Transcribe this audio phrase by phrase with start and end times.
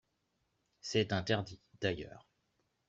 [0.79, 2.27] C’est interdit, d’ailleurs